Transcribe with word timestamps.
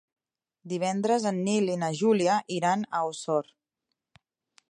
Divendres 0.71 1.27
en 1.31 1.37
Nil 1.49 1.69
i 1.75 1.75
na 1.83 1.91
Júlia 2.01 2.39
iran 2.57 2.85
a 3.01 3.05
Osor. 3.13 3.53